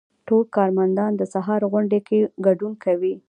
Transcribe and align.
ټول 0.27 0.43
کارمندان 0.55 1.11
د 1.15 1.21
سهار 1.33 1.61
غونډې 1.71 1.99
کې 2.07 2.19
ګډون 2.45 2.73
کوي. 2.83 3.13